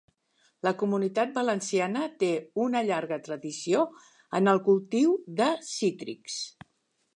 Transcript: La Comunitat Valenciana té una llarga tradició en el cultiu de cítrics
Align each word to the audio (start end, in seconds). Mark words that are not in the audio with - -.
La 0.67 0.71
Comunitat 0.83 1.35
Valenciana 1.39 2.07
té 2.23 2.29
una 2.63 2.81
llarga 2.89 3.21
tradició 3.29 3.85
en 4.41 4.53
el 4.55 4.65
cultiu 4.71 5.15
de 5.43 5.51
cítrics 5.71 6.43